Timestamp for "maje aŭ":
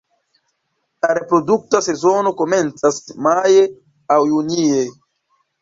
3.27-4.21